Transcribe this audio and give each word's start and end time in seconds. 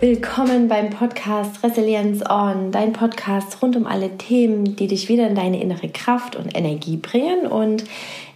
Willkommen 0.00 0.68
beim 0.68 0.90
Podcast 0.90 1.64
Resilience 1.64 2.22
On, 2.30 2.70
dein 2.70 2.92
Podcast 2.92 3.60
rund 3.60 3.74
um 3.74 3.84
alle 3.84 4.16
Themen, 4.16 4.76
die 4.76 4.86
dich 4.86 5.08
wieder 5.08 5.26
in 5.26 5.34
deine 5.34 5.60
innere 5.60 5.88
Kraft 5.88 6.36
und 6.36 6.56
Energie 6.56 6.96
bringen. 6.96 7.48
Und 7.48 7.82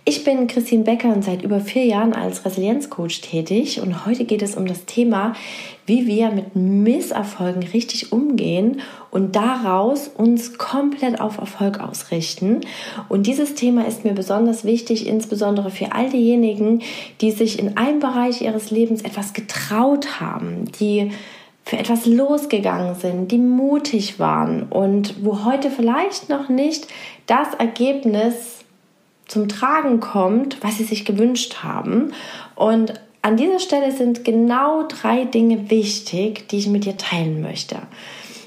ich 0.05 0.25
bin 0.25 0.49
Christine 0.49 0.83
Becker 0.83 1.15
und 1.15 1.23
seit 1.23 1.45
über 1.45 1.61
vier 1.61 1.85
Jahren 1.85 2.15
als 2.15 2.45
Resilienzcoach 2.45 3.21
tätig. 3.21 3.81
Und 3.81 4.05
heute 4.05 4.25
geht 4.25 4.43
es 4.43 4.57
um 4.57 4.67
das 4.67 4.87
Thema, 4.87 5.35
wie 5.87 6.09
wir 6.09 6.33
mit 6.33 6.57
Misserfolgen 6.57 7.63
richtig 7.63 8.11
umgehen 8.11 8.81
und 9.13 9.37
daraus 9.37 10.09
uns 10.09 10.59
komplett 10.59 11.21
auf 11.21 11.39
Erfolg 11.39 11.79
ausrichten. 11.79 12.63
Und 13.09 13.29
dieses 13.29 13.55
Thema 13.55 13.87
ist 13.87 14.05
mir 14.05 14.15
besonders 14.15 14.65
wichtig, 14.65 15.07
insbesondere 15.07 15.71
für 15.71 15.93
all 15.93 16.11
diejenigen, 16.11 16.83
die 17.21 17.31
sich 17.31 17.61
in 17.61 17.77
einem 17.77 18.01
Bereich 18.01 18.43
ihres 18.43 18.73
Lebens 18.73 19.03
etwas 19.03 19.33
getraut 19.33 20.21
haben, 20.21 20.65
die 20.81 21.13
für 21.65 21.79
etwas 21.79 22.07
losgegangen 22.07 22.95
sind, 22.95 23.31
die 23.31 23.39
mutig 23.39 24.19
waren 24.19 24.65
und 24.65 25.25
wo 25.25 25.45
heute 25.45 25.71
vielleicht 25.71 26.29
noch 26.29 26.49
nicht 26.49 26.89
das 27.27 27.55
Ergebnis 27.55 28.65
zum 29.27 29.49
Tragen 29.49 30.01
kommt, 30.01 30.63
was 30.63 30.79
sie 30.79 30.85
sich 30.85 31.05
gewünscht 31.05 31.63
haben. 31.63 32.13
Und 32.55 32.95
an 33.23 33.37
dieser 33.37 33.61
Stelle 33.61 33.93
sind 33.93 34.25
genau 34.25 34.83
drei 34.89 35.25
Dinge 35.25 35.71
wichtig, 35.71 36.49
die 36.49 36.59
ich 36.59 36.67
mit 36.67 36.85
dir 36.85 36.97
teilen 36.97 37.41
möchte. 37.41 37.77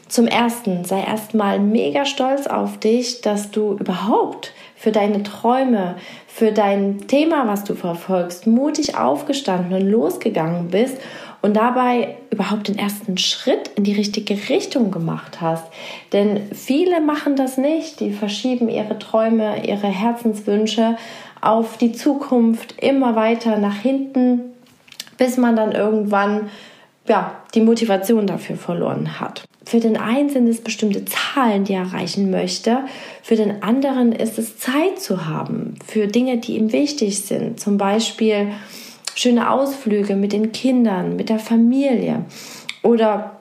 Zum 0.07 0.27
ersten, 0.27 0.83
sei 0.85 1.01
erstmal 1.01 1.59
mega 1.59 2.05
stolz 2.05 2.45
auf 2.45 2.77
dich, 2.77 3.21
dass 3.21 3.51
du 3.51 3.73
überhaupt 3.73 4.53
für 4.75 4.91
deine 4.91 5.23
Träume, 5.23 5.95
für 6.27 6.51
dein 6.51 7.07
Thema, 7.07 7.47
was 7.47 7.63
du 7.63 7.73
verfolgst, 7.73 8.45
mutig 8.45 8.97
aufgestanden 8.97 9.73
und 9.73 9.89
losgegangen 9.89 10.67
bist 10.67 10.97
und 11.45 11.53
dabei 11.53 12.15
überhaupt 12.31 12.69
den 12.69 12.79
ersten 12.79 13.19
Schritt 13.19 13.69
in 13.75 13.83
die 13.83 13.93
richtige 13.93 14.33
Richtung 14.49 14.89
gemacht 14.89 15.41
hast. 15.41 15.63
Denn 16.11 16.41
viele 16.51 17.01
machen 17.01 17.35
das 17.35 17.59
nicht, 17.59 17.99
die 17.99 18.13
verschieben 18.13 18.67
ihre 18.67 18.97
Träume, 18.97 19.63
ihre 19.63 19.85
Herzenswünsche 19.85 20.97
auf 21.41 21.77
die 21.77 21.91
Zukunft 21.91 22.81
immer 22.81 23.15
weiter 23.15 23.59
nach 23.59 23.75
hinten, 23.75 24.41
bis 25.19 25.37
man 25.37 25.55
dann 25.55 25.73
irgendwann 25.73 26.49
ja, 27.07 27.35
die 27.53 27.61
Motivation 27.61 28.25
dafür 28.25 28.55
verloren 28.55 29.19
hat. 29.19 29.43
Für 29.65 29.79
den 29.79 29.97
einen 29.97 30.29
sind 30.29 30.47
es 30.47 30.61
bestimmte 30.61 31.05
Zahlen, 31.05 31.63
die 31.63 31.73
er 31.73 31.83
erreichen 31.83 32.31
möchte. 32.31 32.79
Für 33.21 33.35
den 33.35 33.61
anderen 33.61 34.13
ist 34.13 34.39
es 34.39 34.57
Zeit 34.57 34.99
zu 34.99 35.27
haben 35.27 35.75
für 35.85 36.07
Dinge, 36.07 36.37
die 36.39 36.57
ihm 36.57 36.71
wichtig 36.71 37.19
sind. 37.19 37.59
Zum 37.59 37.77
Beispiel 37.77 38.47
schöne 39.15 39.49
Ausflüge 39.49 40.15
mit 40.15 40.33
den 40.33 40.51
Kindern, 40.51 41.15
mit 41.15 41.29
der 41.29 41.39
Familie 41.39 42.25
oder 42.83 43.31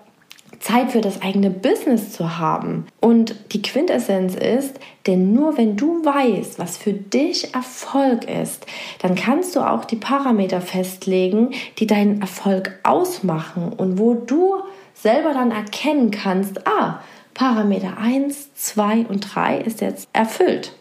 Zeit 0.64 0.92
für 0.92 1.02
das 1.02 1.20
eigene 1.20 1.50
Business 1.50 2.12
zu 2.12 2.38
haben. 2.38 2.86
Und 3.00 3.34
die 3.52 3.60
Quintessenz 3.60 4.34
ist, 4.34 4.80
denn 5.06 5.34
nur 5.34 5.58
wenn 5.58 5.76
du 5.76 6.02
weißt, 6.02 6.58
was 6.58 6.78
für 6.78 6.94
dich 6.94 7.52
Erfolg 7.54 8.24
ist, 8.24 8.64
dann 9.02 9.14
kannst 9.14 9.54
du 9.54 9.60
auch 9.60 9.84
die 9.84 9.96
Parameter 9.96 10.62
festlegen, 10.62 11.50
die 11.78 11.86
deinen 11.86 12.22
Erfolg 12.22 12.78
ausmachen 12.82 13.74
und 13.74 13.98
wo 13.98 14.14
du 14.14 14.54
selber 14.94 15.34
dann 15.34 15.50
erkennen 15.50 16.10
kannst, 16.10 16.66
ah, 16.66 17.00
Parameter 17.34 17.98
1, 17.98 18.54
2 18.54 19.06
und 19.08 19.34
3 19.34 19.58
ist 19.58 19.82
jetzt 19.82 20.08
erfüllt. 20.14 20.72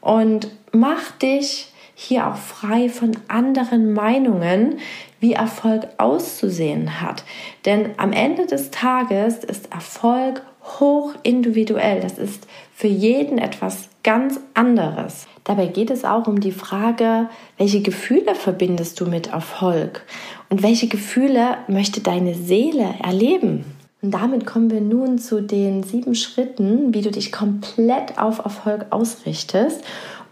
Und 0.00 0.52
mach 0.70 1.10
dich 1.12 1.72
hier 1.98 2.26
auch 2.26 2.36
frei 2.36 2.90
von 2.90 3.12
anderen 3.26 3.94
Meinungen, 3.94 4.80
wie 5.18 5.32
Erfolg 5.32 5.88
auszusehen 5.96 7.00
hat. 7.00 7.24
Denn 7.64 7.90
am 7.96 8.12
Ende 8.12 8.44
des 8.44 8.70
Tages 8.70 9.42
ist 9.42 9.72
Erfolg 9.72 10.42
hoch 10.78 11.14
individuell. 11.22 12.00
Das 12.00 12.18
ist 12.18 12.46
für 12.74 12.86
jeden 12.86 13.38
etwas 13.38 13.88
ganz 14.04 14.38
anderes. 14.52 15.26
Dabei 15.44 15.68
geht 15.68 15.90
es 15.90 16.04
auch 16.04 16.26
um 16.26 16.38
die 16.38 16.52
Frage, 16.52 17.30
welche 17.56 17.80
Gefühle 17.80 18.34
verbindest 18.34 19.00
du 19.00 19.06
mit 19.06 19.28
Erfolg 19.28 20.02
und 20.50 20.62
welche 20.62 20.88
Gefühle 20.88 21.56
möchte 21.66 22.02
deine 22.02 22.34
Seele 22.34 22.94
erleben? 23.02 23.64
Und 24.02 24.10
damit 24.10 24.44
kommen 24.44 24.70
wir 24.70 24.82
nun 24.82 25.18
zu 25.18 25.40
den 25.40 25.82
sieben 25.82 26.14
Schritten, 26.14 26.92
wie 26.92 27.00
du 27.00 27.10
dich 27.10 27.32
komplett 27.32 28.18
auf 28.18 28.40
Erfolg 28.40 28.86
ausrichtest 28.90 29.82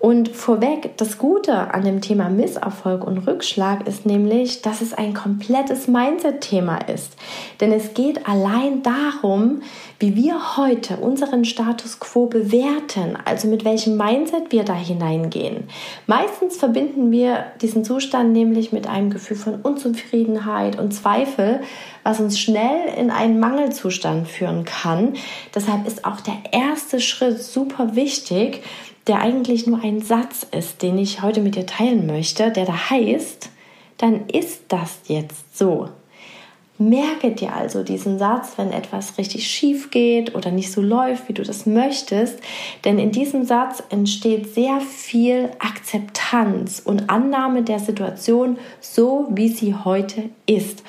und 0.05 0.29
vorweg, 0.29 0.99
das 0.99 1.17
Gute 1.17 1.73
an 1.73 1.83
dem 1.83 2.03
Thema 2.03 2.29
Misserfolg 2.29 3.07
und 3.07 3.27
Rückschlag 3.27 3.89
ist 3.89 4.05
nämlich, 4.05 4.61
dass 4.61 4.83
es 4.83 4.93
ein 4.93 5.15
komplettes 5.15 5.89
Mindset-Thema 5.89 6.77
ist. 6.93 7.17
Denn 7.63 7.73
es 7.73 7.95
geht 7.95 8.29
allein 8.29 8.83
darum, 8.83 9.63
wie 9.99 10.15
wir 10.15 10.59
heute 10.59 10.99
unseren 10.99 11.47
Status 11.47 12.01
quo 12.01 12.27
bewerten, 12.27 13.17
also 13.25 13.49
mit 13.49 13.65
welchem 13.65 13.97
Mindset 13.97 14.53
wir 14.53 14.65
da 14.65 14.75
hineingehen. 14.75 15.69
Meistens 16.07 16.59
verbinden 16.59 17.11
wir 17.11 17.47
diesen 17.63 17.83
Zustand 17.83 18.33
nämlich 18.33 18.73
mit 18.73 18.87
einem 18.87 19.09
Gefühl 19.09 19.39
von 19.39 19.55
Unzufriedenheit 19.63 20.79
und 20.79 20.93
Zweifel, 20.93 21.63
was 22.03 22.21
uns 22.21 22.39
schnell 22.39 22.93
in 22.99 23.11
einen 23.11 23.41
Mangelzustand 23.41 24.29
führen 24.29 24.67
kann. 24.67 25.15
Deshalb 25.55 25.87
ist 25.87 26.05
auch 26.05 26.21
der 26.21 26.37
erste 26.53 27.01
Schritt 27.01 27.43
super 27.43 27.97
wichtig, 27.97 28.63
der 29.07 29.21
eigentlich 29.21 29.67
nur 29.67 29.83
ein 29.83 30.01
Satz 30.01 30.47
ist, 30.51 30.83
den 30.83 30.99
ich 30.99 31.23
heute 31.23 31.41
mit 31.41 31.57
dir 31.57 31.67
teilen 31.67 32.07
möchte, 32.07 32.51
der 32.51 32.65
da 32.65 32.91
heißt, 32.91 33.51
dann 33.99 34.29
ist 34.29 34.63
das 34.69 35.01
jetzt 35.07 35.57
so. 35.57 35.89
Merke 36.77 37.31
dir 37.31 37.55
also 37.55 37.85
diesen 37.85 38.19
Satz, 38.19 38.55
wenn 38.57 38.73
etwas 38.73 39.17
richtig 39.17 39.47
schief 39.47 39.93
geht 39.93 40.35
oder 40.35 40.51
nicht 40.51 40.73
so 40.73 40.83
läuft, 40.83 41.29
wie 41.29 41.33
du 41.33 41.45
das 41.45 41.67
möchtest, 41.67 42.41
denn 42.85 42.99
in 42.99 43.13
diesem 43.13 43.45
Satz 43.45 43.81
entsteht 43.91 44.53
sehr 44.53 44.81
viel 44.81 45.51
Akzeptanz 45.61 46.83
und 46.85 47.11
Annahme 47.11 47.63
der 47.63 47.79
Situation 47.79 48.59
so, 48.81 49.29
wie 49.31 49.51
sie 49.51 49.77
heute 49.77 50.31
ist 50.47 50.83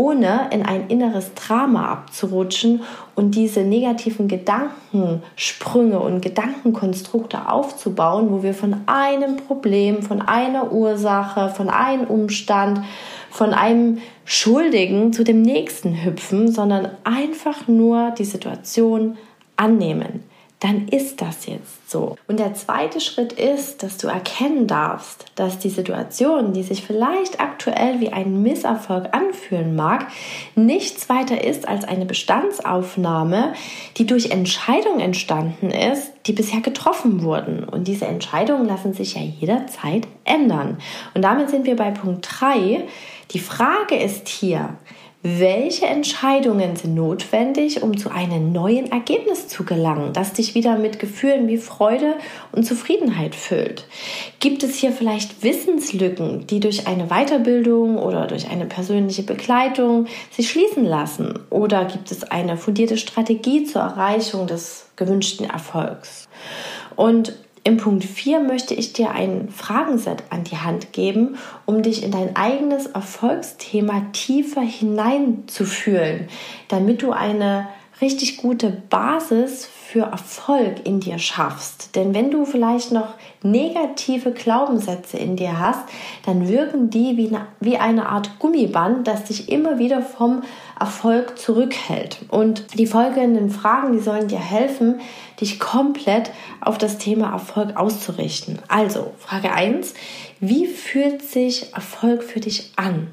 ohne 0.00 0.48
in 0.50 0.64
ein 0.64 0.88
inneres 0.88 1.34
Drama 1.34 1.92
abzurutschen 1.92 2.80
und 3.14 3.34
diese 3.34 3.60
negativen 3.60 4.28
Gedankensprünge 4.28 6.00
und 6.00 6.22
Gedankenkonstrukte 6.22 7.50
aufzubauen, 7.50 8.30
wo 8.30 8.42
wir 8.42 8.54
von 8.54 8.76
einem 8.86 9.36
Problem, 9.36 10.02
von 10.02 10.22
einer 10.22 10.72
Ursache, 10.72 11.50
von 11.50 11.68
einem 11.68 12.04
Umstand, 12.04 12.80
von 13.28 13.52
einem 13.52 13.98
Schuldigen 14.24 15.12
zu 15.12 15.22
dem 15.22 15.42
nächsten 15.42 16.02
hüpfen, 16.02 16.50
sondern 16.50 16.88
einfach 17.04 17.68
nur 17.68 18.12
die 18.12 18.24
Situation 18.24 19.18
annehmen 19.58 20.24
dann 20.60 20.88
ist 20.88 21.22
das 21.22 21.46
jetzt 21.46 21.90
so. 21.90 22.16
Und 22.28 22.38
der 22.38 22.52
zweite 22.52 23.00
Schritt 23.00 23.32
ist, 23.32 23.82
dass 23.82 23.96
du 23.96 24.08
erkennen 24.08 24.66
darfst, 24.66 25.24
dass 25.34 25.58
die 25.58 25.70
Situation, 25.70 26.52
die 26.52 26.62
sich 26.62 26.84
vielleicht 26.84 27.40
aktuell 27.40 28.00
wie 28.00 28.12
ein 28.12 28.42
Misserfolg 28.42 29.08
anfühlen 29.12 29.74
mag, 29.74 30.06
nichts 30.54 31.08
weiter 31.08 31.42
ist 31.42 31.66
als 31.66 31.84
eine 31.84 32.04
Bestandsaufnahme, 32.04 33.54
die 33.96 34.06
durch 34.06 34.30
Entscheidungen 34.30 35.00
entstanden 35.00 35.70
ist, 35.70 36.12
die 36.26 36.34
bisher 36.34 36.60
getroffen 36.60 37.22
wurden. 37.22 37.64
Und 37.64 37.88
diese 37.88 38.06
Entscheidungen 38.06 38.66
lassen 38.66 38.92
sich 38.92 39.14
ja 39.14 39.22
jederzeit 39.22 40.06
ändern. 40.24 40.76
Und 41.14 41.22
damit 41.22 41.48
sind 41.48 41.64
wir 41.64 41.76
bei 41.76 41.90
Punkt 41.90 42.28
3. 42.38 42.84
Die 43.30 43.38
Frage 43.38 43.96
ist 43.96 44.28
hier, 44.28 44.76
welche 45.22 45.84
Entscheidungen 45.84 46.76
sind 46.76 46.94
notwendig, 46.94 47.82
um 47.82 47.98
zu 47.98 48.10
einem 48.10 48.52
neuen 48.52 48.90
Ergebnis 48.90 49.48
zu 49.48 49.64
gelangen, 49.64 50.14
das 50.14 50.32
dich 50.32 50.54
wieder 50.54 50.78
mit 50.78 50.98
Gefühlen 50.98 51.46
wie 51.46 51.58
Freude 51.58 52.14
und 52.52 52.64
Zufriedenheit 52.64 53.34
füllt? 53.34 53.84
Gibt 54.38 54.62
es 54.62 54.76
hier 54.76 54.92
vielleicht 54.92 55.42
Wissenslücken, 55.42 56.46
die 56.46 56.58
durch 56.58 56.86
eine 56.86 57.08
Weiterbildung 57.08 57.98
oder 57.98 58.26
durch 58.26 58.48
eine 58.48 58.64
persönliche 58.64 59.22
Begleitung 59.22 60.06
sich 60.30 60.48
schließen 60.48 60.86
lassen? 60.86 61.38
Oder 61.50 61.84
gibt 61.84 62.10
es 62.10 62.24
eine 62.24 62.56
fundierte 62.56 62.96
Strategie 62.96 63.64
zur 63.64 63.82
Erreichung 63.82 64.46
des 64.46 64.86
gewünschten 64.96 65.44
Erfolgs? 65.44 66.30
Und 66.96 67.34
im 67.70 67.76
Punkt 67.76 68.04
4 68.04 68.40
möchte 68.40 68.74
ich 68.74 68.92
dir 68.92 69.12
ein 69.12 69.48
Fragenset 69.48 70.24
an 70.30 70.42
die 70.42 70.58
Hand 70.58 70.92
geben, 70.92 71.36
um 71.66 71.82
dich 71.82 72.02
in 72.02 72.10
dein 72.10 72.34
eigenes 72.34 72.86
Erfolgsthema 72.86 74.06
tiefer 74.12 74.60
hineinzufühlen, 74.60 76.28
damit 76.66 77.02
du 77.02 77.12
eine 77.12 77.68
richtig 78.00 78.38
gute 78.38 78.70
Basis 78.70 79.68
für 79.90 80.02
Erfolg 80.02 80.86
in 80.86 81.00
dir 81.00 81.18
schaffst. 81.18 81.96
Denn 81.96 82.14
wenn 82.14 82.30
du 82.30 82.44
vielleicht 82.44 82.92
noch 82.92 83.14
negative 83.42 84.30
Glaubenssätze 84.30 85.16
in 85.16 85.34
dir 85.34 85.58
hast, 85.58 85.80
dann 86.24 86.46
wirken 86.46 86.90
die 86.90 87.16
wie 87.16 87.26
eine, 87.26 87.46
wie 87.58 87.76
eine 87.76 88.08
Art 88.08 88.38
Gummiband, 88.38 89.08
das 89.08 89.24
dich 89.24 89.48
immer 89.48 89.80
wieder 89.80 90.00
vom 90.00 90.44
Erfolg 90.78 91.36
zurückhält. 91.40 92.18
Und 92.28 92.78
die 92.78 92.86
folgenden 92.86 93.50
Fragen, 93.50 93.92
die 93.92 93.98
sollen 93.98 94.28
dir 94.28 94.38
helfen, 94.38 95.00
dich 95.40 95.58
komplett 95.58 96.30
auf 96.60 96.78
das 96.78 96.98
Thema 96.98 97.32
Erfolg 97.32 97.76
auszurichten. 97.76 98.60
Also, 98.68 99.10
Frage 99.18 99.50
1, 99.52 99.94
wie 100.38 100.68
fühlt 100.68 101.22
sich 101.22 101.74
Erfolg 101.74 102.22
für 102.22 102.38
dich 102.38 102.70
an? 102.76 103.08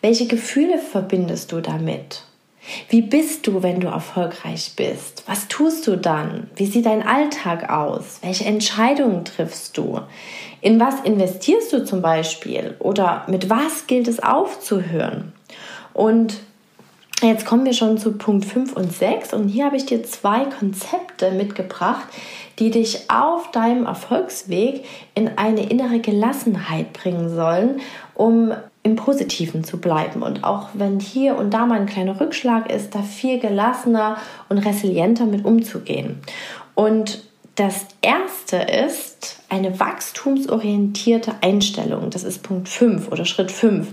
Welche 0.00 0.26
Gefühle 0.26 0.78
verbindest 0.78 1.52
du 1.52 1.60
damit? 1.60 2.24
Wie 2.88 3.02
bist 3.02 3.46
du, 3.46 3.62
wenn 3.62 3.80
du 3.80 3.88
erfolgreich 3.88 4.72
bist? 4.76 5.24
Was 5.26 5.48
tust 5.48 5.86
du 5.86 5.96
dann? 5.96 6.48
Wie 6.56 6.66
sieht 6.66 6.86
dein 6.86 7.06
Alltag 7.06 7.70
aus? 7.70 8.18
Welche 8.22 8.44
Entscheidungen 8.44 9.24
triffst 9.24 9.76
du? 9.76 10.00
In 10.60 10.78
was 10.78 11.00
investierst 11.00 11.72
du 11.72 11.84
zum 11.84 12.02
Beispiel? 12.02 12.76
Oder 12.78 13.24
mit 13.28 13.48
was 13.48 13.86
gilt 13.86 14.08
es 14.08 14.20
aufzuhören? 14.20 15.32
Und 15.92 16.38
jetzt 17.22 17.46
kommen 17.46 17.64
wir 17.64 17.72
schon 17.72 17.98
zu 17.98 18.12
Punkt 18.12 18.44
5 18.44 18.74
und 18.74 18.92
6 18.92 19.34
und 19.34 19.48
hier 19.48 19.66
habe 19.66 19.76
ich 19.76 19.86
dir 19.86 20.02
zwei 20.02 20.44
Konzepte 20.44 21.30
mitgebracht, 21.32 22.06
die 22.58 22.70
dich 22.70 23.10
auf 23.10 23.50
deinem 23.50 23.86
Erfolgsweg 23.86 24.84
in 25.14 25.38
eine 25.38 25.68
innere 25.70 25.98
Gelassenheit 25.98 26.92
bringen 26.92 27.34
sollen, 27.34 27.80
um 28.14 28.52
im 28.82 28.96
Positiven 28.96 29.62
zu 29.62 29.78
bleiben 29.78 30.22
und 30.22 30.42
auch 30.42 30.68
wenn 30.72 31.00
hier 31.00 31.36
und 31.36 31.52
da 31.52 31.66
mal 31.66 31.78
ein 31.78 31.86
kleiner 31.86 32.18
Rückschlag 32.18 32.72
ist, 32.72 32.94
da 32.94 33.02
viel 33.02 33.38
gelassener 33.38 34.16
und 34.48 34.58
resilienter 34.58 35.26
mit 35.26 35.44
umzugehen. 35.44 36.20
Und 36.74 37.22
das 37.56 37.84
erste 38.00 38.56
ist 38.56 39.40
eine 39.50 39.78
wachstumsorientierte 39.78 41.34
Einstellung. 41.42 42.08
Das 42.08 42.24
ist 42.24 42.42
Punkt 42.42 42.70
5 42.70 43.12
oder 43.12 43.26
Schritt 43.26 43.52
5. 43.52 43.88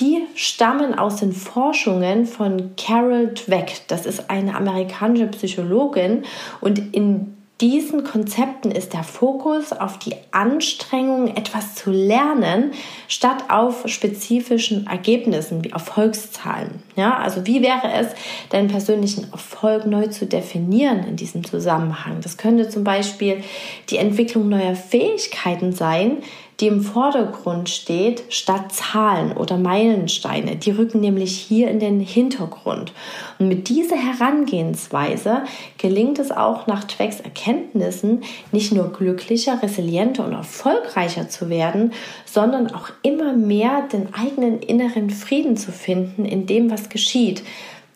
Die 0.00 0.22
stammen 0.34 0.98
aus 0.98 1.16
den 1.16 1.32
Forschungen 1.32 2.24
von 2.24 2.70
Carol 2.76 3.34
Dweck. 3.34 3.82
Das 3.88 4.06
ist 4.06 4.30
eine 4.30 4.56
amerikanische 4.56 5.26
Psychologin 5.26 6.22
und 6.62 6.94
in 6.94 7.36
diesen 7.60 8.02
Konzepten 8.02 8.72
ist 8.72 8.94
der 8.94 9.04
Fokus 9.04 9.72
auf 9.72 9.96
die 9.98 10.16
Anstrengung, 10.32 11.28
etwas 11.28 11.76
zu 11.76 11.92
lernen, 11.92 12.72
statt 13.06 13.44
auf 13.48 13.84
spezifischen 13.86 14.88
Ergebnissen 14.88 15.62
wie 15.62 15.70
Erfolgszahlen. 15.70 16.82
Ja, 16.96 17.16
also 17.16 17.46
wie 17.46 17.62
wäre 17.62 17.92
es, 17.92 18.08
deinen 18.50 18.66
persönlichen 18.66 19.30
Erfolg 19.30 19.86
neu 19.86 20.08
zu 20.08 20.26
definieren 20.26 21.06
in 21.06 21.14
diesem 21.14 21.44
Zusammenhang? 21.44 22.18
Das 22.22 22.38
könnte 22.38 22.68
zum 22.68 22.82
Beispiel 22.82 23.44
die 23.88 23.98
Entwicklung 23.98 24.48
neuer 24.48 24.74
Fähigkeiten 24.74 25.72
sein, 25.72 26.18
die 26.60 26.68
im 26.68 26.82
Vordergrund 26.82 27.68
steht, 27.68 28.24
statt 28.28 28.72
Zahlen 28.72 29.36
oder 29.36 29.56
Meilensteine. 29.56 30.56
Die 30.56 30.70
rücken 30.70 31.00
nämlich 31.00 31.36
hier 31.36 31.68
in 31.68 31.80
den 31.80 32.00
Hintergrund. 32.00 32.92
Und 33.38 33.48
mit 33.48 33.68
dieser 33.68 33.96
Herangehensweise 33.96 35.42
gelingt 35.78 36.18
es 36.18 36.30
auch 36.30 36.66
nach 36.66 36.84
Twecks 36.84 37.20
Erkenntnissen, 37.20 38.22
nicht 38.52 38.72
nur 38.72 38.92
glücklicher, 38.92 39.62
resilienter 39.62 40.24
und 40.24 40.32
erfolgreicher 40.32 41.28
zu 41.28 41.48
werden, 41.48 41.92
sondern 42.24 42.72
auch 42.72 42.90
immer 43.02 43.32
mehr 43.32 43.88
den 43.92 44.14
eigenen 44.14 44.60
inneren 44.60 45.10
Frieden 45.10 45.56
zu 45.56 45.72
finden 45.72 46.24
in 46.24 46.46
dem, 46.46 46.70
was 46.70 46.88
geschieht. 46.88 47.42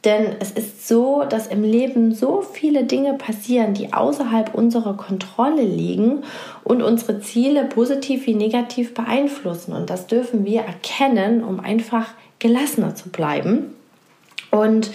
Denn 0.04 0.36
es 0.38 0.52
ist 0.52 0.86
so, 0.86 1.24
dass 1.28 1.48
im 1.48 1.64
Leben 1.64 2.14
so 2.14 2.40
viele 2.40 2.84
Dinge 2.84 3.14
passieren, 3.14 3.74
die 3.74 3.92
außerhalb 3.92 4.54
unserer 4.54 4.96
Kontrolle 4.96 5.62
liegen 5.62 6.22
und 6.62 6.82
unsere 6.82 7.20
Ziele 7.20 7.64
positiv 7.64 8.26
wie 8.26 8.34
negativ 8.34 8.94
beeinflussen. 8.94 9.72
Und 9.72 9.90
das 9.90 10.06
dürfen 10.06 10.44
wir 10.44 10.60
erkennen, 10.60 11.42
um 11.42 11.58
einfach 11.58 12.06
gelassener 12.38 12.94
zu 12.94 13.08
bleiben. 13.08 13.74
Und 14.50 14.90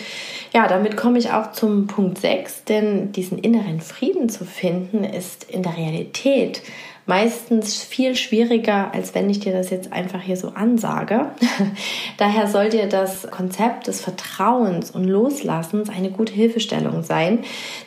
ja, 0.54 0.68
damit 0.68 0.98
komme 0.98 1.20
ich 1.20 1.32
auch 1.32 1.52
zum 1.52 1.88
Punkt 1.88 2.18
6, 2.18 2.64
denn 2.64 3.12
diesen 3.12 3.38
inneren 3.38 3.82
Frieden 3.82 4.30
zu 4.30 4.46
finden 4.46 5.04
ist 5.04 5.44
in 5.50 5.64
der 5.64 5.78
Realität 5.78 6.62
meistens 7.06 7.84
viel 7.84 8.16
schwieriger, 8.16 8.94
als 8.94 9.14
wenn 9.14 9.30
ich 9.30 9.40
dir 9.40 9.52
das 9.52 9.70
jetzt 9.70 9.92
einfach 9.92 10.22
hier 10.22 10.38
so 10.38 10.50
ansage. 10.50 11.32
Daher 12.18 12.48
soll 12.48 12.70
dir 12.70 12.88
das 12.88 13.30
Konzept 13.30 13.88
des 13.88 14.02
Vertrauens 14.02 14.92
und 14.92 15.06
Loslassens 15.06 15.90
eine 15.90 16.12
gute 16.12 16.34
Hilfestellung 16.34 17.04
sein. 17.04 17.40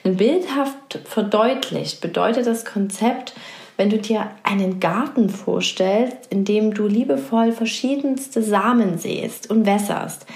Denn 0.05 0.17
bildhaft 0.17 1.01
verdeutlicht 1.05 2.01
bedeutet 2.01 2.47
das 2.47 2.65
Konzept, 2.65 3.35
wenn 3.77 3.91
du 3.91 3.99
dir 3.99 4.31
einen 4.43 4.81
Garten 4.81 5.29
vorstellst, 5.29 6.17
in 6.31 6.45
dem 6.45 6.75
du 6.75 6.87
liebevoll 6.87 7.53
verschiedenste 7.53 8.43
Samen 8.43 8.99
säst 8.99 9.51
und 9.51 9.67
wässerst. 9.67 10.27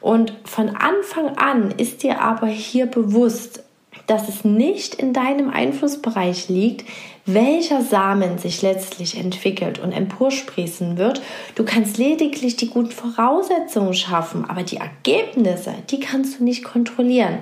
Und 0.00 0.34
von 0.44 0.70
Anfang 0.70 1.36
an 1.36 1.70
ist 1.70 2.02
dir 2.02 2.20
aber 2.20 2.48
hier 2.48 2.86
bewusst, 2.86 3.62
dass 4.06 4.28
es 4.28 4.44
nicht 4.44 4.94
in 4.94 5.12
deinem 5.12 5.48
Einflussbereich 5.48 6.48
liegt, 6.48 6.84
welcher 7.24 7.82
Samen 7.82 8.38
sich 8.38 8.62
letztlich 8.62 9.16
entwickelt 9.16 9.78
und 9.78 9.92
emporsprießen 9.92 10.98
wird. 10.98 11.22
Du 11.54 11.64
kannst 11.64 11.96
lediglich 11.98 12.56
die 12.56 12.68
guten 12.68 12.90
Voraussetzungen 12.90 13.94
schaffen, 13.94 14.44
aber 14.48 14.64
die 14.64 14.78
Ergebnisse, 14.78 15.74
die 15.90 16.00
kannst 16.00 16.40
du 16.40 16.44
nicht 16.44 16.64
kontrollieren. 16.64 17.38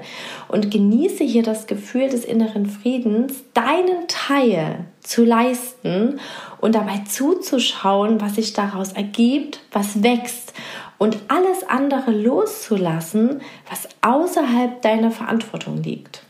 Und 0.49 0.71
genieße 0.71 1.25
hier 1.25 1.43
das 1.43 1.67
Gefühl 1.67 2.09
des 2.09 2.25
inneren 2.25 2.67
Friedens, 2.67 3.43
deinen 3.55 4.07
Teil 4.07 4.85
zu 5.01 5.25
leisten 5.25 6.21
und 6.61 6.75
dabei 6.75 7.03
zuzuschauen, 7.09 8.21
was 8.21 8.35
sich 8.35 8.53
daraus 8.53 8.93
ergibt, 8.93 9.61
was 9.73 10.03
wächst 10.03 10.53
und 10.99 11.17
alles 11.29 11.67
andere 11.67 12.11
loszulassen, 12.11 13.41
was 13.71 13.89
außerhalb 14.03 14.83
deiner 14.83 15.11
Verantwortung 15.11 15.83
liegt. 15.83 16.23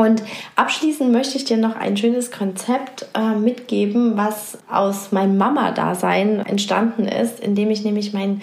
Und 0.00 0.22
abschließend 0.56 1.12
möchte 1.12 1.36
ich 1.36 1.44
dir 1.44 1.58
noch 1.58 1.76
ein 1.76 1.94
schönes 1.94 2.30
Konzept 2.30 3.06
äh, 3.12 3.34
mitgeben, 3.34 4.16
was 4.16 4.56
aus 4.70 5.12
meinem 5.12 5.36
Mama-Dasein 5.36 6.40
entstanden 6.46 7.06
ist, 7.06 7.38
indem 7.38 7.70
ich 7.70 7.84
nämlich 7.84 8.14
meinen, 8.14 8.40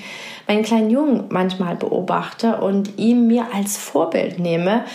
meinen 0.48 0.62
kleinen 0.62 0.92
Jungen 0.92 1.24
manchmal 1.30 1.76
beobachte 1.76 2.58
und 2.58 3.00
ihn 3.00 3.26
mir 3.26 3.48
als 3.56 3.76
Vorbild 3.76 4.38
nehme. 4.38 4.86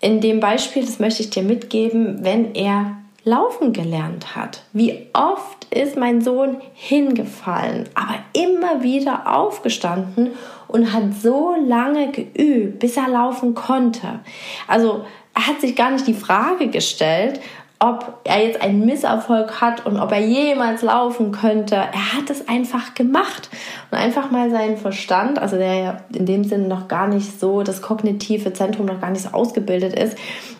In 0.00 0.20
dem 0.20 0.40
Beispiel, 0.40 0.84
das 0.84 0.98
möchte 0.98 1.22
ich 1.22 1.30
dir 1.30 1.44
mitgeben, 1.44 2.24
wenn 2.24 2.52
er 2.56 2.96
laufen 3.22 3.72
gelernt 3.72 4.34
hat. 4.34 4.64
Wie 4.72 5.06
oft 5.12 5.72
ist 5.72 5.96
mein 5.96 6.20
Sohn 6.20 6.56
hingefallen, 6.74 7.88
aber 7.94 8.16
immer 8.32 8.82
wieder 8.82 9.32
aufgestanden 9.32 10.32
und 10.66 10.92
hat 10.92 11.14
so 11.22 11.54
lange 11.64 12.10
geübt, 12.10 12.80
bis 12.80 12.96
er 12.96 13.08
laufen 13.08 13.54
konnte. 13.54 14.18
Also 14.66 15.04
er 15.38 15.46
hat 15.46 15.60
sich 15.60 15.76
gar 15.76 15.92
nicht 15.92 16.06
die 16.08 16.14
Frage 16.14 16.66
gestellt, 16.66 17.40
ob 17.78 18.22
er 18.24 18.44
jetzt 18.44 18.60
einen 18.60 18.84
Misserfolg 18.84 19.60
hat 19.60 19.86
und 19.86 19.98
ob 19.98 20.10
er 20.10 20.18
jemals 20.18 20.82
laufen 20.82 21.30
könnte. 21.30 21.76
Er 21.76 22.14
hat 22.14 22.28
es 22.28 22.48
einfach 22.48 22.94
gemacht 22.94 23.48
und 23.92 23.98
einfach 23.98 24.32
mal 24.32 24.50
seinen 24.50 24.76
Verstand, 24.76 25.38
also 25.38 25.56
der 25.56 25.74
ja 25.74 25.96
in 26.12 26.26
dem 26.26 26.42
Sinne 26.42 26.66
noch 26.66 26.88
gar 26.88 27.06
nicht 27.06 27.38
so, 27.38 27.62
das 27.62 27.80
kognitive 27.80 28.52
Zentrum 28.52 28.86
noch 28.86 29.00
gar 29.00 29.10
nicht 29.10 29.22
so 29.22 29.28
ausgebildet 29.28 29.96
ist, 29.96 30.18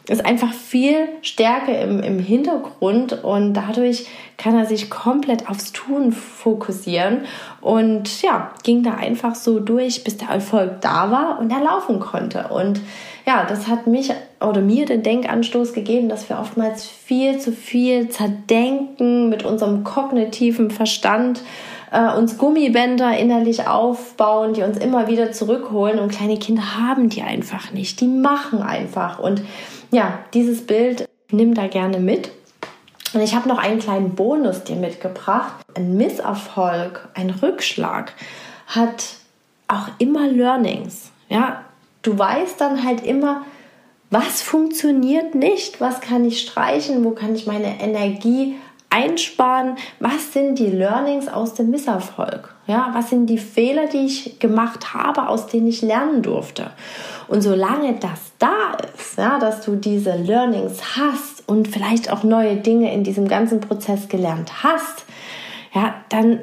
ist 0.09 0.25
einfach 0.25 0.53
viel 0.53 1.09
stärker 1.23 1.79
im, 1.81 2.03
im 2.03 2.19
Hintergrund 2.19 3.23
und 3.23 3.53
dadurch 3.53 4.07
kann 4.39 4.57
er 4.57 4.65
sich 4.65 4.89
komplett 4.89 5.51
aufs 5.51 5.73
Tun 5.73 6.13
fokussieren 6.13 7.27
und 7.61 8.23
ja, 8.23 8.53
ging 8.63 8.83
da 8.83 8.95
einfach 8.95 9.35
so 9.35 9.61
durch, 9.61 10.05
bis 10.05 10.17
der 10.17 10.29
Erfolg 10.29 10.81
da 10.81 11.11
war 11.11 11.39
und 11.41 11.51
er 11.51 11.61
laufen 11.61 12.01
konnte. 12.01 12.49
Und 12.49 12.81
ja, 13.27 13.45
das 13.45 13.69
hat 13.69 13.87
mich 13.87 14.11
oder 14.41 14.63
mir 14.63 14.87
den 14.87 15.03
Denkanstoß 15.03 15.75
gegeben, 15.75 16.09
dass 16.09 16.29
wir 16.31 16.39
oftmals 16.39 16.87
viel 16.87 17.39
zu 17.39 17.53
viel 17.53 18.09
zerdenken 18.09 19.29
mit 19.29 19.45
unserem 19.45 19.85
kognitiven 19.85 20.71
Verstand, 20.71 21.43
äh, 21.91 22.17
uns 22.17 22.39
Gummibänder 22.39 23.19
innerlich 23.19 23.67
aufbauen, 23.67 24.55
die 24.55 24.63
uns 24.63 24.79
immer 24.79 25.09
wieder 25.09 25.33
zurückholen 25.33 25.99
und 25.99 26.13
kleine 26.13 26.39
Kinder 26.39 26.79
haben 26.79 27.09
die 27.09 27.23
einfach 27.23 27.73
nicht, 27.73 28.01
die 28.01 28.09
machen 28.09 28.63
einfach. 28.63 29.19
Und 29.19 29.43
ja, 29.91 30.19
dieses 30.35 30.67
Bild 30.67 31.09
nimm 31.31 31.55
da 31.55 31.67
gerne 31.67 31.99
mit. 31.99 32.31
Und 33.15 33.23
ich 33.23 33.35
habe 33.35 33.49
noch 33.49 33.59
einen 33.59 33.79
kleinen 33.79 34.15
Bonus 34.15 34.65
dir 34.65 34.77
mitgebracht. 34.77 35.55
Ein 35.75 35.97
Misserfolg, 35.97 37.09
ein 37.15 37.31
Rückschlag 37.31 38.13
hat 38.67 39.17
auch 39.67 39.89
immer 39.99 40.27
Learnings. 40.27 41.11
Ja, 41.29 41.65
du 42.03 42.19
weißt 42.19 42.61
dann 42.61 42.85
halt 42.85 43.05
immer, 43.05 43.45
was 44.11 44.43
funktioniert 44.43 45.35
nicht, 45.35 45.81
was 45.81 46.01
kann 46.01 46.25
ich 46.25 46.41
streichen, 46.41 47.05
wo 47.05 47.11
kann 47.11 47.35
ich 47.35 47.47
meine 47.47 47.81
Energie 47.81 48.57
einsparen, 48.91 49.77
was 50.01 50.33
sind 50.33 50.59
die 50.59 50.67
Learnings 50.71 51.29
aus 51.29 51.55
dem 51.55 51.71
Misserfolg, 51.71 52.55
ja, 52.67 52.91
was 52.95 53.11
sind 53.11 53.27
die 53.27 53.39
Fehler, 53.39 53.87
die 53.87 54.07
ich 54.07 54.39
gemacht 54.39 54.95
habe, 54.95 55.29
aus 55.29 55.47
denen 55.47 55.67
ich 55.67 55.83
lernen 55.83 56.23
durfte. 56.23 56.71
Und 57.29 57.43
solange 57.43 57.95
das 57.95 58.33
da 58.39 58.77
ist, 58.95 59.19
ja, 59.19 59.39
dass 59.39 59.61
du 59.63 59.77
diese 59.77 60.15
Learnings 60.15 60.97
hast 60.97 61.47
und 61.47 61.69
vielleicht 61.69 62.11
auch 62.11 62.23
neue 62.23 62.57
Dinge 62.57 62.93
in 62.93 63.05
diesem 63.05 63.29
ganzen 63.29 63.61
Prozess 63.61 64.09
gelernt 64.09 64.63
hast, 64.63 65.05
ja, 65.75 65.95
dann 66.09 66.41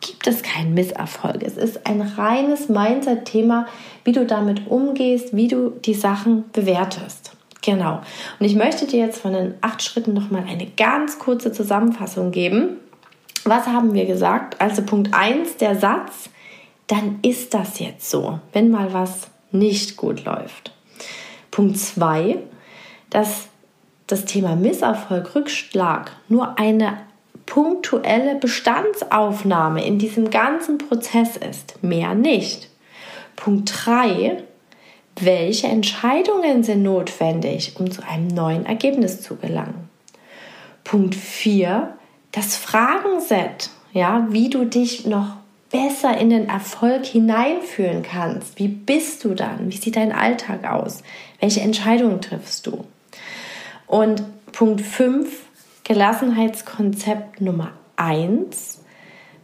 gibt 0.00 0.26
es 0.26 0.42
keinen 0.42 0.74
Misserfolg. 0.74 1.42
Es 1.42 1.56
ist 1.56 1.86
ein 1.86 2.00
reines 2.00 2.68
Mindset-Thema, 2.68 3.66
wie 4.04 4.12
du 4.12 4.26
damit 4.26 4.68
umgehst, 4.68 5.34
wie 5.34 5.48
du 5.48 5.70
die 5.70 5.94
Sachen 5.94 6.44
bewertest. 6.52 7.32
Genau. 7.64 8.02
Und 8.38 8.46
ich 8.46 8.54
möchte 8.54 8.86
dir 8.86 8.98
jetzt 8.98 9.20
von 9.20 9.32
den 9.32 9.54
acht 9.62 9.82
Schritten 9.82 10.12
nochmal 10.12 10.44
eine 10.46 10.66
ganz 10.66 11.18
kurze 11.18 11.50
Zusammenfassung 11.50 12.30
geben. 12.30 12.76
Was 13.44 13.66
haben 13.66 13.94
wir 13.94 14.04
gesagt? 14.04 14.60
Also 14.60 14.82
Punkt 14.82 15.14
1, 15.14 15.56
der 15.56 15.76
Satz, 15.76 16.28
dann 16.86 17.20
ist 17.22 17.54
das 17.54 17.78
jetzt 17.78 18.10
so. 18.10 18.38
Wenn 18.52 18.70
mal 18.70 18.92
was 18.92 19.28
nicht 19.50 19.96
gut 19.96 20.24
läuft. 20.24 20.72
Punkt 21.50 21.78
2, 21.78 22.38
dass 23.08 23.48
das 24.06 24.26
Thema 24.26 24.56
Misserfolg, 24.56 25.34
Rückschlag 25.34 26.12
nur 26.28 26.58
eine 26.58 26.98
punktuelle 27.46 28.34
Bestandsaufnahme 28.34 29.84
in 29.86 29.98
diesem 29.98 30.30
ganzen 30.30 30.78
Prozess 30.78 31.36
ist, 31.36 31.82
mehr 31.82 32.14
nicht. 32.14 32.68
Punkt 33.36 33.72
3, 33.86 34.42
welche 35.20 35.68
Entscheidungen 35.68 36.64
sind 36.64 36.82
notwendig, 36.82 37.74
um 37.78 37.90
zu 37.90 38.02
einem 38.06 38.28
neuen 38.28 38.66
Ergebnis 38.66 39.20
zu 39.20 39.36
gelangen? 39.36 39.88
Punkt 40.82 41.14
4, 41.14 41.96
das 42.32 42.56
Fragenset, 42.56 43.70
ja, 43.92 44.26
wie 44.30 44.50
du 44.50 44.64
dich 44.64 45.06
noch 45.06 45.36
besser 45.70 46.16
in 46.16 46.30
den 46.30 46.48
Erfolg 46.48 47.04
hineinfühlen 47.04 48.02
kannst. 48.02 48.58
Wie 48.58 48.68
bist 48.68 49.24
du 49.24 49.34
dann? 49.34 49.72
Wie 49.72 49.76
sieht 49.76 49.96
dein 49.96 50.12
Alltag 50.12 50.70
aus? 50.70 51.02
Welche 51.40 51.60
Entscheidungen 51.60 52.20
triffst 52.20 52.66
du? 52.66 52.84
Und 53.86 54.22
Punkt 54.52 54.82
5, 54.82 55.42
Gelassenheitskonzept 55.84 57.40
Nummer 57.40 57.72
1, 57.96 58.80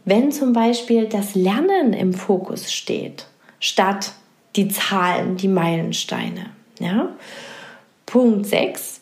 wenn 0.05 0.31
zum 0.31 0.53
Beispiel 0.53 1.07
das 1.07 1.35
Lernen 1.35 1.93
im 1.93 2.13
Fokus 2.13 2.71
steht, 2.71 3.27
statt 3.59 4.13
die 4.55 4.67
Zahlen, 4.67 5.37
die 5.37 5.47
Meilensteine. 5.47 6.47
Ja? 6.79 7.09
Punkt 8.05 8.45
6, 8.45 9.01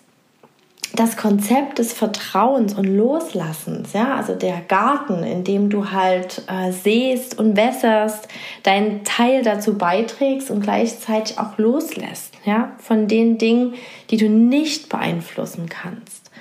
das 0.96 1.18
Konzept 1.18 1.80
des 1.80 1.94
Vertrauens 1.94 2.74
und 2.74 2.86
Loslassens, 2.86 3.94
ja, 3.94 4.16
also 4.16 4.34
der 4.34 4.62
Garten, 4.62 5.24
in 5.24 5.44
dem 5.44 5.70
du 5.70 5.92
halt 5.92 6.44
äh, 6.48 6.72
säst 6.72 7.38
und 7.38 7.56
wässerst, 7.56 8.28
deinen 8.64 9.04
Teil 9.04 9.44
dazu 9.44 9.78
beiträgst 9.78 10.50
und 10.50 10.62
gleichzeitig 10.62 11.38
auch 11.38 11.58
loslässt, 11.58 12.34
ja, 12.44 12.72
von 12.80 13.08
den 13.08 13.38
Dingen, 13.38 13.76
die 14.10 14.18
du 14.18 14.30
nicht 14.30 14.90
beeinflussen 14.90 15.70
kannst. 15.70 16.32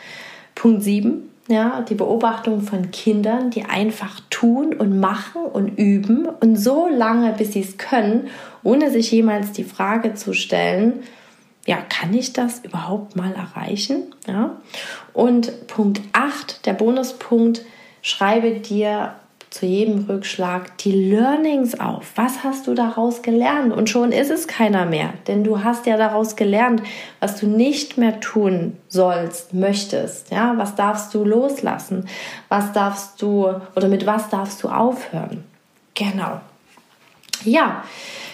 Punkt 0.55 0.83
7, 0.83 1.29
ja, 1.49 1.83
die 1.83 1.95
Beobachtung 1.95 2.63
von 2.63 2.91
Kindern, 2.91 3.51
die 3.51 3.65
einfach 3.65 4.21
tun 4.31 4.75
und 4.75 4.99
machen 4.99 5.43
und 5.43 5.79
üben 5.79 6.27
und 6.27 6.57
so 6.57 6.89
lange, 6.89 7.33
bis 7.33 7.53
sie 7.53 7.61
es 7.61 7.79
können, 7.79 8.29
ohne 8.63 8.91
sich 8.91 9.11
jemals 9.11 9.53
die 9.53 9.65
Frage 9.65 10.15
zu 10.15 10.33
stellen, 10.33 11.05
ja, 11.67 11.77
kann 11.77 12.15
ich 12.15 12.33
das 12.33 12.61
überhaupt 12.61 13.15
mal 13.15 13.33
erreichen? 13.35 14.15
Ja. 14.27 14.57
Und 15.13 15.67
Punkt 15.67 16.01
8, 16.13 16.65
der 16.65 16.73
Bonuspunkt, 16.73 17.63
schreibe 18.01 18.53
dir 18.53 19.15
zu 19.51 19.67
jedem 19.67 20.05
Rückschlag 20.05 20.77
die 20.79 20.93
Learnings 20.93 21.79
auf. 21.79 22.13
Was 22.17 22.45
hast 22.45 22.67
du 22.67 22.75
daraus 22.75 23.23
gelernt? 23.23 23.73
Und 23.73 23.89
schon 23.89 24.13
ist 24.13 24.31
es 24.31 24.47
keiner 24.47 24.85
mehr, 24.85 25.13
denn 25.27 25.43
du 25.45 25.65
hast 25.65 25.87
ja 25.87 25.97
daraus 25.97 26.37
gelernt, 26.37 26.83
was 27.21 27.41
du 27.41 27.47
nicht 27.47 27.97
mehr 27.97 28.21
tun 28.21 28.77
sollst, 28.89 29.55
möchtest. 29.55 30.31
Ja, 30.31 30.55
was 30.57 30.75
darfst 30.75 31.15
du 31.15 31.25
loslassen? 31.25 32.07
Was 32.49 32.73
darfst 32.73 33.21
du 33.23 33.49
oder 33.75 33.89
mit 33.89 34.07
was 34.07 34.29
darfst 34.29 34.63
du 34.63 34.69
aufhören? 34.69 35.45
Genau. 35.95 36.41
Ja, 37.45 37.85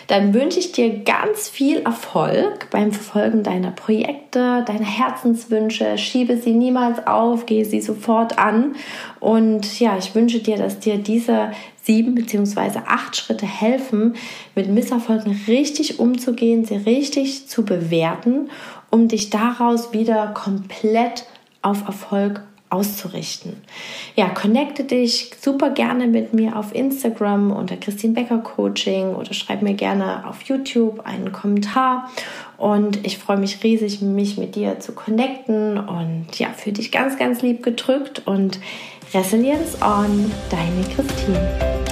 dann 0.07 0.35
wünsche 0.35 0.59
ich 0.59 0.73
dir 0.73 1.03
ganz 1.03 1.49
viel 1.49 1.79
Erfolg 1.79 2.69
beim 2.71 2.93
Verfolgen 2.93 3.43
deiner 3.43 3.71
Projekte, 3.71 4.63
deiner 4.67 4.85
Herzenswünsche. 4.85 5.99
Schiebe 5.99 6.37
sie 6.37 6.53
niemals 6.53 7.07
auf, 7.07 7.47
gehe 7.47 7.65
sie 7.65 7.81
sofort 7.81 8.39
an. 8.39 8.77
Und 9.21 9.81
ja, 9.81 9.97
ich 9.97 10.15
wünsche 10.15 10.41
dir, 10.41 10.57
dass 10.57 10.79
dir 10.79 10.99
diese 10.99 11.53
sieben 11.83 12.15
beziehungsweise 12.15 12.83
acht 12.87 13.17
Schritte 13.17 13.47
helfen, 13.47 14.15
mit 14.55 14.69
Misserfolgen 14.69 15.39
richtig 15.47 15.99
umzugehen, 15.99 16.65
sie 16.65 16.77
richtig 16.77 17.49
zu 17.49 17.65
bewerten, 17.65 18.51
um 18.91 19.09
dich 19.09 19.31
daraus 19.31 19.93
wieder 19.93 20.29
komplett 20.29 21.27
auf 21.63 21.87
Erfolg 21.87 22.43
auszurichten. 22.75 23.63
Ja, 24.17 24.29
connecte 24.29 24.85
dich 24.85 25.31
super 25.41 25.71
gerne 25.71 26.09
mit 26.09 26.35
mir 26.35 26.57
auf 26.57 26.75
Instagram 26.75 27.53
unter 27.53 27.77
Christine 27.77 28.15
Becker 28.15 28.39
Coaching 28.39 29.15
oder 29.15 29.33
schreib 29.33 29.63
mir 29.63 29.75
gerne 29.75 30.29
auf 30.29 30.43
YouTube 30.43 31.07
einen 31.07 31.31
Kommentar. 31.31 32.11
Und 32.59 33.07
ich 33.07 33.19
freue 33.19 33.39
mich 33.39 33.63
riesig, 33.63 34.03
mich 34.03 34.37
mit 34.37 34.57
dir 34.57 34.81
zu 34.81 34.93
connecten 34.93 35.79
und 35.79 36.27
ja, 36.39 36.49
für 36.49 36.73
dich 36.73 36.91
ganz, 36.91 37.19
ganz 37.19 37.43
lieb 37.43 37.63
gedrückt 37.63 38.23
und 38.27 38.59
Resilience 39.13 39.81
on, 39.81 40.33
deine 40.51 40.83
Christine. 40.95 41.84